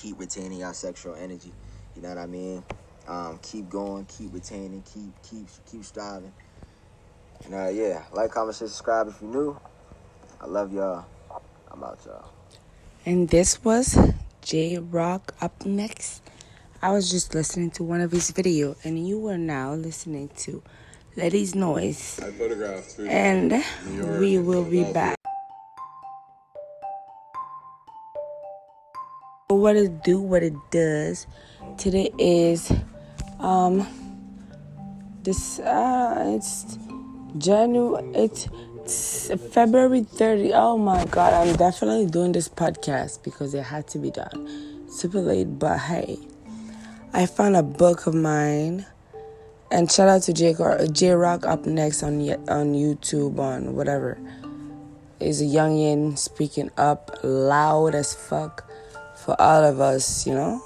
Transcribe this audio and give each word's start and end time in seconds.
keep 0.00 0.18
retaining 0.18 0.60
your 0.60 0.74
sexual 0.74 1.14
energy. 1.14 1.52
You 1.96 2.02
know 2.02 2.10
what 2.10 2.18
I 2.18 2.26
mean? 2.26 2.62
Um, 3.06 3.38
keep 3.42 3.68
going, 3.68 4.04
keep 4.06 4.32
retaining, 4.32 4.82
keep 4.82 5.12
keep 5.28 5.46
keep 5.70 5.84
striving. 5.84 6.32
And 7.44 7.54
uh, 7.54 7.68
yeah, 7.68 8.04
like, 8.12 8.30
comment, 8.30 8.56
share, 8.56 8.68
subscribe 8.68 9.08
if 9.08 9.20
you're 9.20 9.30
new. 9.30 9.60
I 10.40 10.46
love 10.46 10.72
y'all. 10.72 11.04
I'm 11.70 11.82
out, 11.82 11.98
y'all. 12.04 12.30
And 13.06 13.28
this 13.28 13.64
was 13.64 13.96
J 14.42 14.78
Rock 14.78 15.34
up 15.40 15.64
next. 15.64 16.22
I 16.80 16.92
was 16.92 17.10
just 17.10 17.34
listening 17.34 17.70
to 17.72 17.82
one 17.82 18.00
of 18.00 18.12
his 18.12 18.30
video, 18.30 18.76
and 18.84 19.06
you 19.06 19.26
are 19.28 19.38
now 19.38 19.74
listening 19.74 20.30
to 20.38 20.62
Letty's 21.16 21.54
Noise. 21.54 22.20
I 22.22 22.30
photographed. 22.30 22.98
And 23.00 23.64
we 24.20 24.38
will 24.38 24.64
be 24.64 24.84
back. 24.92 25.17
What 29.50 29.76
it 29.76 30.04
do, 30.04 30.20
what 30.20 30.42
it 30.42 30.52
does. 30.70 31.26
Today 31.78 32.10
is 32.18 32.70
um 33.40 33.88
this 35.22 35.58
uh 35.60 36.34
it's 36.36 36.76
January 37.38 38.04
it's, 38.12 38.46
it's 38.76 39.54
February 39.54 40.02
30. 40.02 40.52
Oh 40.52 40.76
my 40.76 41.02
god, 41.06 41.32
I'm 41.32 41.56
definitely 41.56 42.04
doing 42.04 42.32
this 42.32 42.46
podcast 42.46 43.22
because 43.22 43.54
it 43.54 43.62
had 43.62 43.88
to 43.88 43.98
be 43.98 44.10
done. 44.10 44.84
Super 44.90 45.22
late, 45.22 45.58
but 45.58 45.78
hey. 45.78 46.18
I 47.14 47.24
found 47.24 47.56
a 47.56 47.62
book 47.62 48.06
of 48.06 48.14
mine 48.14 48.84
and 49.70 49.90
shout 49.90 50.08
out 50.08 50.24
to 50.24 50.34
J 50.34 50.54
J 50.92 51.12
Rock 51.12 51.46
up 51.46 51.64
next 51.64 52.02
on 52.02 52.20
on 52.50 52.74
YouTube 52.74 53.38
on 53.38 53.74
whatever. 53.74 54.18
Is 55.20 55.40
a 55.40 55.44
youngin 55.44 56.18
speaking 56.18 56.70
up 56.76 57.18
loud 57.22 57.94
as 57.94 58.12
fuck 58.12 58.68
for 59.28 59.38
all 59.38 59.62
of 59.62 59.78
us, 59.78 60.26
you 60.26 60.32
know. 60.32 60.58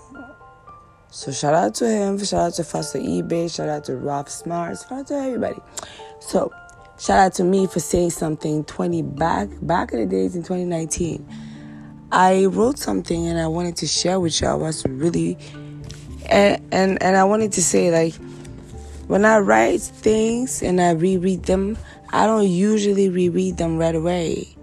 So 1.11 1.33
shout 1.33 1.53
out 1.53 1.75
to 1.75 1.89
him, 1.89 2.16
shout 2.16 2.47
out 2.47 2.55
to 2.55 2.62
Foster 2.62 3.00
eBay, 3.00 3.53
shout 3.53 3.69
out 3.69 3.83
to 3.86 3.97
Rob 3.97 4.28
Smart, 4.28 4.78
shout 4.78 4.92
out 5.00 5.06
to 5.09 5.14
everybody. 5.14 5.59
So 6.20 6.53
shout 6.97 7.19
out 7.19 7.34
to 7.34 7.45
me 7.45 7.67
for 7.67 7.81
saying 7.81 8.11
something 8.11 8.62
20 8.62 9.03
back 9.03 9.48
back 9.62 9.92
in 9.92 9.98
the 9.98 10.06
days 10.06 10.36
in 10.36 10.42
2019. 10.42 11.28
I 12.12 12.45
wrote 12.45 12.78
something 12.78 13.27
and 13.27 13.41
I 13.41 13.48
wanted 13.48 13.75
to 13.78 13.89
share 13.89 14.20
with 14.20 14.41
y'all 14.41 14.61
what's 14.61 14.86
really 14.86 15.36
and 16.27 16.62
and, 16.70 17.03
and 17.03 17.17
I 17.17 17.25
wanted 17.25 17.51
to 17.55 17.62
say 17.64 17.91
like 17.91 18.14
when 19.08 19.25
I 19.25 19.39
write 19.39 19.81
things 19.81 20.62
and 20.62 20.81
I 20.81 20.92
reread 20.92 21.47
them, 21.47 21.77
I 22.11 22.27
don't 22.27 22.47
usually 22.47 23.08
reread 23.08 23.56
them 23.56 23.77
right 23.77 23.97
away. 23.97 24.55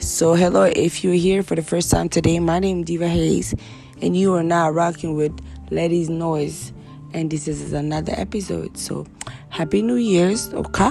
So, 0.00 0.32
hello, 0.32 0.62
if 0.62 1.04
you're 1.04 1.12
here 1.12 1.42
for 1.42 1.54
the 1.54 1.62
first 1.62 1.90
time 1.90 2.08
today, 2.08 2.38
my 2.38 2.58
name 2.58 2.80
is 2.80 2.86
Diiva 2.86 3.06
Hayze, 3.06 3.54
and 4.00 4.16
you 4.16 4.34
are 4.34 4.42
now 4.42 4.70
rocking 4.70 5.14
with 5.14 5.38
Ladies 5.70 6.08
Noise, 6.08 6.72
and 7.12 7.30
this 7.30 7.46
is 7.46 7.74
another 7.74 8.14
episode. 8.16 8.78
So, 8.78 9.06
Happy 9.50 9.82
New 9.82 9.96
Year's, 9.96 10.54
okay? 10.54 10.88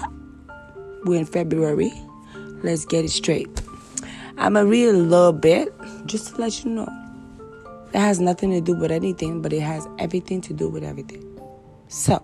We're 1.05 1.17
in 1.17 1.25
February. 1.25 1.91
Let's 2.61 2.85
get 2.85 3.03
it 3.03 3.09
straight. 3.09 3.49
I'm 4.37 4.55
a 4.55 4.63
real 4.63 4.93
little 4.93 5.33
bit 5.33 5.73
just 6.05 6.35
to 6.35 6.41
let 6.41 6.63
you 6.63 6.69
know. 6.69 6.87
It 7.91 7.99
has 7.99 8.19
nothing 8.19 8.51
to 8.51 8.61
do 8.61 8.75
with 8.75 8.91
anything, 8.91 9.41
but 9.41 9.53
it 9.53 9.61
has 9.61 9.87
everything 9.97 10.39
to 10.41 10.53
do 10.53 10.69
with 10.69 10.83
everything. 10.83 11.25
So, 11.87 12.21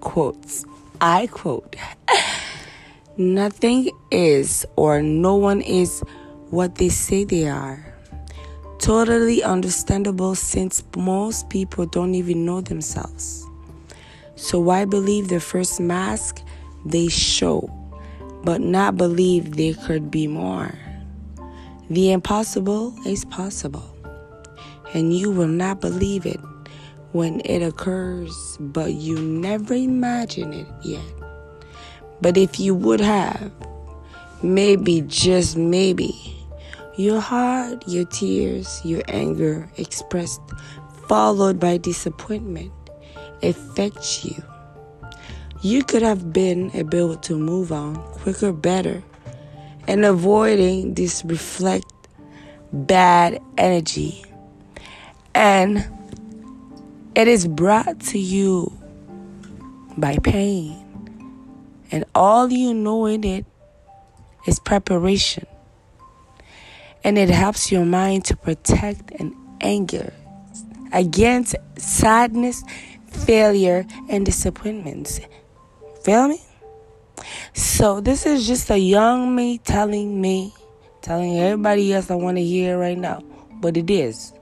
quotes. 0.00 0.66
I 1.00 1.26
quote 1.28 1.74
Nothing 3.16 3.90
is 4.10 4.64
or 4.76 5.02
no 5.02 5.34
one 5.34 5.60
is 5.62 6.04
what 6.50 6.76
they 6.76 6.88
say 6.88 7.24
they 7.24 7.48
are. 7.48 7.84
Totally 8.78 9.42
understandable 9.42 10.34
since 10.34 10.82
most 10.96 11.50
people 11.50 11.86
don't 11.86 12.14
even 12.14 12.44
know 12.44 12.60
themselves. 12.60 13.44
So, 14.36 14.60
why 14.60 14.84
believe 14.84 15.28
the 15.28 15.40
first 15.40 15.80
mask 15.80 16.42
they 16.86 17.08
show, 17.08 17.68
but 18.44 18.60
not 18.60 18.96
believe 18.96 19.56
there 19.56 19.74
could 19.74 20.10
be 20.10 20.28
more? 20.28 20.78
The 21.90 22.12
impossible 22.12 22.94
is 23.04 23.24
possible, 23.24 23.96
and 24.94 25.12
you 25.12 25.30
will 25.30 25.48
not 25.48 25.80
believe 25.80 26.24
it 26.24 26.40
when 27.12 27.40
it 27.44 27.62
occurs, 27.62 28.56
but 28.60 28.92
you 28.92 29.18
never 29.18 29.74
imagine 29.74 30.52
it 30.52 30.68
yet. 30.82 31.02
But 32.20 32.36
if 32.36 32.60
you 32.60 32.74
would 32.74 33.00
have, 33.00 33.50
maybe, 34.42 35.02
just 35.02 35.56
maybe, 35.56 36.37
your 36.98 37.20
heart, 37.20 37.86
your 37.86 38.04
tears, 38.06 38.80
your 38.84 39.02
anger 39.06 39.70
expressed, 39.76 40.42
followed 41.06 41.60
by 41.60 41.76
disappointment, 41.76 42.72
affects 43.40 44.24
you. 44.24 44.42
You 45.62 45.84
could 45.84 46.02
have 46.02 46.32
been 46.32 46.72
able 46.74 47.16
to 47.16 47.38
move 47.38 47.70
on 47.70 47.96
quicker, 48.18 48.52
better, 48.52 49.04
and 49.86 50.04
avoiding 50.04 50.94
this 50.94 51.24
reflect 51.24 51.86
bad 52.72 53.40
energy. 53.56 54.24
And 55.34 55.86
it 57.14 57.28
is 57.28 57.46
brought 57.46 58.00
to 58.10 58.18
you 58.18 58.76
by 59.96 60.18
pain. 60.18 60.84
And 61.92 62.04
all 62.12 62.50
you 62.50 62.74
know 62.74 63.06
in 63.06 63.22
it 63.22 63.46
is 64.48 64.58
preparation. 64.58 65.46
And 67.04 67.16
it 67.16 67.30
helps 67.30 67.70
your 67.70 67.84
mind 67.84 68.24
to 68.26 68.36
protect 68.36 69.12
and 69.12 69.34
anger 69.60 70.12
against 70.92 71.56
sadness, 71.76 72.64
failure, 73.06 73.86
and 74.08 74.24
disappointments. 74.26 75.20
Feel 76.02 76.28
me? 76.28 76.40
So, 77.52 78.00
this 78.00 78.26
is 78.26 78.46
just 78.46 78.70
a 78.70 78.78
young 78.78 79.34
me 79.34 79.58
telling 79.58 80.20
me, 80.20 80.54
telling 81.02 81.38
everybody 81.38 81.92
else 81.92 82.10
I 82.10 82.14
want 82.14 82.36
to 82.36 82.44
hear 82.44 82.78
right 82.78 82.98
now. 82.98 83.22
But 83.60 83.76
it 83.76 83.90
is. 83.90 84.32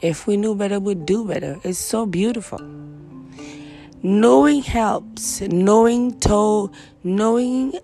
If 0.00 0.26
we 0.26 0.36
knew 0.36 0.54
better, 0.54 0.80
we'd 0.80 1.04
do 1.04 1.26
better. 1.26 1.60
It's 1.62 1.78
so 1.78 2.06
beautiful. 2.06 2.58
Knowing 4.02 4.62
helps. 4.62 5.42
Knowing 5.42 6.18
told. 6.20 6.74
Knowing. 7.04 7.74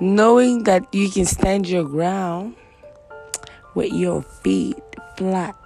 Knowing 0.00 0.64
that 0.64 0.86
you 0.94 1.10
can 1.10 1.24
stand 1.24 1.68
your 1.68 1.84
ground 1.84 2.54
with 3.74 3.92
your 3.92 4.22
feet 4.22 4.76
flat. 5.16 5.56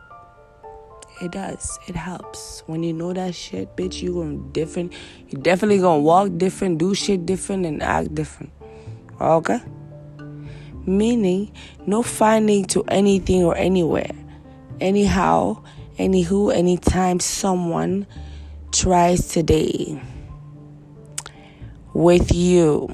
It 1.20 1.30
does. 1.32 1.78
It 1.86 1.94
helps. 1.94 2.62
When 2.66 2.82
you 2.82 2.92
know 2.92 3.12
that 3.12 3.34
shit, 3.34 3.76
bitch, 3.76 4.02
you 4.02 4.14
gonna 4.14 4.38
different. 4.52 4.92
You 5.28 5.38
definitely 5.38 5.78
gonna 5.78 6.00
walk 6.00 6.30
different, 6.36 6.78
do 6.78 6.94
shit 6.94 7.26
different, 7.26 7.64
and 7.66 7.82
act 7.82 8.14
different. 8.14 8.52
Okay? 9.20 9.60
Meaning, 10.84 11.52
no 11.86 12.02
finding 12.02 12.64
to 12.66 12.82
anything 12.88 13.44
or 13.44 13.56
anywhere. 13.56 14.10
Anyhow, 14.80 15.62
anywho, 15.98 16.52
anytime 16.52 17.20
someone 17.20 18.06
tries 18.72 19.28
today 19.28 20.02
with 21.94 22.34
you. 22.34 22.88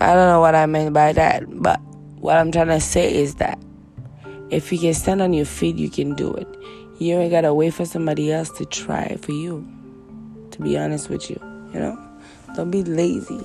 I 0.00 0.14
don't 0.14 0.28
know 0.28 0.40
what 0.40 0.54
I 0.54 0.66
meant 0.66 0.92
by 0.92 1.12
that, 1.14 1.44
but 1.48 1.80
what 2.18 2.36
I'm 2.36 2.52
trying 2.52 2.68
to 2.68 2.80
say 2.80 3.14
is 3.14 3.36
that 3.36 3.58
if 4.50 4.72
you 4.72 4.78
can 4.78 4.94
stand 4.94 5.22
on 5.22 5.32
your 5.32 5.46
feet, 5.46 5.76
you 5.76 5.88
can 5.88 6.14
do 6.14 6.32
it. 6.34 6.48
You 6.98 7.18
ain't 7.18 7.30
gotta 7.30 7.52
wait 7.52 7.74
for 7.74 7.84
somebody 7.84 8.32
else 8.32 8.50
to 8.58 8.64
try 8.66 9.16
for 9.16 9.32
you. 9.32 9.66
To 10.52 10.62
be 10.62 10.78
honest 10.78 11.10
with 11.10 11.30
you, 11.30 11.38
you 11.72 11.80
know? 11.80 11.98
Don't 12.54 12.70
be 12.70 12.82
lazy. 12.82 13.44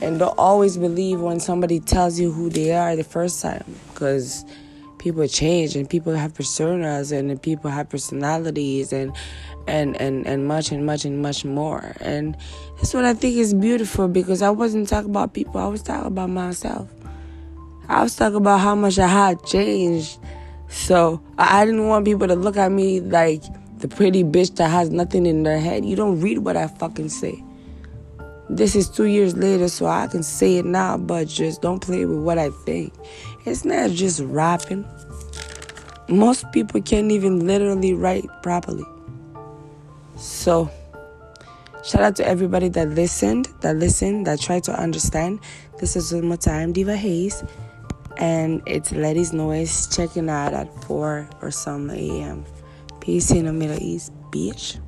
And 0.00 0.18
don't 0.18 0.36
always 0.38 0.76
believe 0.76 1.20
when 1.20 1.40
somebody 1.40 1.80
tells 1.80 2.18
you 2.20 2.30
who 2.30 2.50
they 2.50 2.72
are 2.72 2.94
the 2.94 3.04
first 3.04 3.40
time. 3.42 3.64
Because 3.92 4.44
people 4.98 5.26
change 5.28 5.76
and 5.76 5.88
people 5.88 6.14
have 6.14 6.34
personas 6.34 7.16
and 7.16 7.40
people 7.40 7.70
have 7.70 7.88
personalities 7.88 8.92
and 8.92 9.14
and, 9.66 10.00
and, 10.00 10.26
and 10.26 10.48
much 10.48 10.72
and 10.72 10.86
much 10.86 11.04
and 11.04 11.20
much 11.20 11.44
more. 11.44 11.94
And 12.00 12.36
that's 12.76 12.94
what 12.94 13.04
I 13.04 13.12
think 13.12 13.36
is 13.36 13.52
beautiful 13.52 14.08
because 14.08 14.40
I 14.40 14.50
wasn't 14.50 14.88
talking 14.88 15.10
about 15.10 15.34
people, 15.34 15.60
I 15.60 15.66
was 15.66 15.82
talking 15.82 16.06
about 16.06 16.30
myself. 16.30 16.90
I 17.88 18.02
was 18.02 18.16
talking 18.16 18.36
about 18.36 18.60
how 18.60 18.74
much 18.74 18.98
I 18.98 19.06
had 19.06 19.44
changed. 19.44 20.18
So 20.68 21.22
I 21.38 21.64
didn't 21.64 21.86
want 21.88 22.04
people 22.04 22.28
to 22.28 22.34
look 22.34 22.56
at 22.56 22.72
me 22.72 23.00
like 23.00 23.42
the 23.78 23.88
pretty 23.88 24.24
bitch 24.24 24.56
that 24.56 24.68
has 24.68 24.90
nothing 24.90 25.26
in 25.26 25.42
their 25.42 25.60
head. 25.60 25.84
You 25.84 25.96
don't 25.96 26.20
read 26.20 26.38
what 26.38 26.56
I 26.56 26.66
fucking 26.66 27.08
say. 27.10 27.42
This 28.50 28.74
is 28.74 28.88
two 28.88 29.04
years 29.04 29.36
later, 29.36 29.68
so 29.68 29.86
I 29.86 30.06
can 30.06 30.22
say 30.22 30.56
it 30.56 30.64
now, 30.64 30.96
but 30.96 31.28
just 31.28 31.60
don't 31.60 31.80
play 31.80 32.06
with 32.06 32.18
what 32.18 32.38
I 32.38 32.48
think. 32.48 32.94
It's 33.44 33.64
not 33.64 33.90
just 33.90 34.20
rapping. 34.20 34.86
Most 36.08 36.50
people 36.52 36.80
can't 36.80 37.12
even 37.12 37.46
literally 37.46 37.92
write 37.92 38.24
properly. 38.42 38.86
So, 40.16 40.70
shout 41.84 42.02
out 42.02 42.16
to 42.16 42.26
everybody 42.26 42.70
that 42.70 42.88
listened, 42.88 43.48
that 43.60 43.76
listened, 43.76 44.26
that 44.26 44.40
tried 44.40 44.64
to 44.64 44.72
understand. 44.72 45.40
This 45.78 45.94
is 45.94 46.14
one 46.14 46.28
more 46.28 46.38
time, 46.38 46.72
Diiva 46.72 46.96
Hayze. 46.96 47.46
And 48.16 48.62
it's 48.66 48.92
Letty's 48.92 49.34
Noise 49.34 49.94
checking 49.94 50.30
out 50.30 50.54
at 50.54 50.84
4 50.84 51.28
or 51.42 51.50
some 51.50 51.90
a.m. 51.90 52.46
Peace 53.00 53.30
in 53.30 53.44
the 53.44 53.52
Middle 53.52 53.80
East, 53.80 54.12
bitch. 54.32 54.80